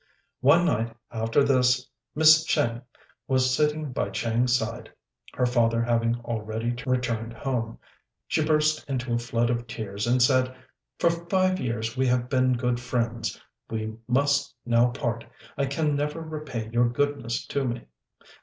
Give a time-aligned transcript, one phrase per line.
[0.39, 2.81] One night after this, as Miss Tsêng
[3.27, 4.89] was sitting by Chang's side,
[5.35, 7.77] her father having already returned home,
[8.27, 10.55] she burst into a flood of tears, and said,
[10.97, 15.23] "For five years we have been good friends; we must now part.
[15.55, 17.85] I can never repay your goodness to me."